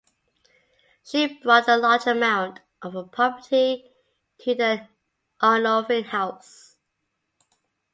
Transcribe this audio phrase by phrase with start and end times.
[1.03, 3.91] She brought a large amount of property
[4.39, 4.87] to the
[5.39, 6.75] Arnulfing house.